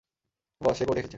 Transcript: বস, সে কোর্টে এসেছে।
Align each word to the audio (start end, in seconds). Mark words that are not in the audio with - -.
বস, 0.61 0.75
সে 0.77 0.83
কোর্টে 0.85 0.99
এসেছে। 0.99 1.09